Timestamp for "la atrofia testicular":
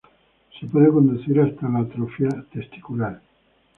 1.69-3.21